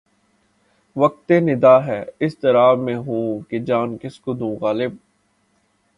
وقت 0.95 1.31
نِدا 1.41 1.75
ہے 1.85 1.99
اضطراب 2.21 2.79
میں 2.79 2.95
ہوں 2.97 3.39
کہ 3.49 3.59
جان 3.59 3.97
کس 3.97 4.19
کو 4.19 4.33
دوں 4.33 4.55
غالب 4.61 4.95